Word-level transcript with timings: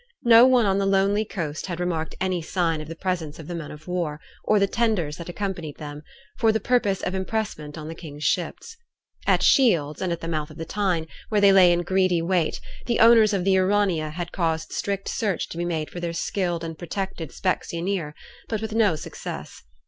No 0.25 0.47
one 0.47 0.65
on 0.65 0.79
the 0.79 0.87
lonely 0.87 1.23
coast 1.23 1.67
had 1.67 1.79
remarked 1.79 2.15
any 2.19 2.41
sign 2.41 2.81
of 2.81 2.87
the 2.87 2.95
presence 2.95 3.37
of 3.37 3.45
the 3.47 3.53
men 3.53 3.69
of 3.69 3.87
war, 3.87 4.19
or 4.43 4.57
the 4.57 4.65
tenders 4.65 5.17
that 5.17 5.29
accompanied 5.29 5.77
them, 5.77 6.01
for 6.39 6.51
the 6.51 6.59
purpose 6.59 7.03
of 7.03 7.13
impressment 7.13 7.77
on 7.77 7.87
the 7.87 7.93
king's 7.93 8.23
ships. 8.23 8.77
At 9.27 9.43
Shields, 9.43 10.01
and 10.01 10.11
at 10.11 10.19
the 10.19 10.27
mouth 10.27 10.49
of 10.49 10.57
the 10.57 10.65
Tyne, 10.65 11.05
where 11.29 11.39
they 11.39 11.53
lay 11.53 11.71
in 11.71 11.83
greedy 11.83 12.19
wait, 12.23 12.59
the 12.87 12.99
owners 12.99 13.31
of 13.31 13.43
the 13.43 13.51
Urania 13.51 14.09
had 14.09 14.31
caused 14.31 14.71
strict 14.73 15.07
search 15.07 15.47
to 15.49 15.57
be 15.59 15.65
made 15.65 15.91
for 15.91 15.99
their 15.99 16.13
skilled 16.13 16.63
and 16.63 16.79
protected 16.79 17.29
specksioneer, 17.31 18.13
but 18.49 18.59
with 18.59 18.73
no 18.73 18.95
success. 18.95 19.61